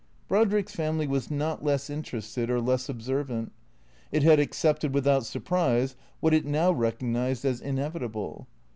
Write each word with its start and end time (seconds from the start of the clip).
Brodrick's 0.27 0.73
family 0.73 1.05
was 1.05 1.29
not 1.29 1.63
less 1.63 1.87
interested 1.87 2.49
or 2.49 2.59
less 2.59 2.89
observant. 2.89 3.51
It 4.11 4.23
had 4.23 4.39
accepted 4.39 4.95
without 4.95 5.27
surprise 5.27 5.95
what 6.21 6.33
it 6.33 6.43
now 6.43 6.71
recognized 6.71 7.45
as 7.45 7.61
inevitable. 7.61 8.47